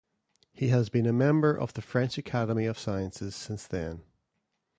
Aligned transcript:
He 0.51 0.69
has 0.69 0.89
been 0.89 1.05
a 1.05 1.13
member 1.13 1.55
of 1.55 1.73
the 1.75 1.81
French 1.83 2.17
Academy 2.17 2.65
of 2.65 2.79
Sciences 2.79 3.35
since 3.35 3.67
then. 3.67 4.01